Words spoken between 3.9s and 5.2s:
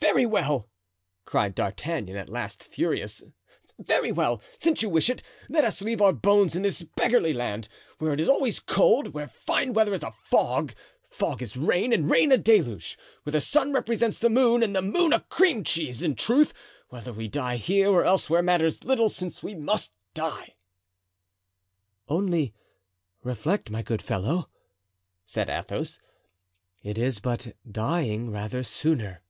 well, since you wish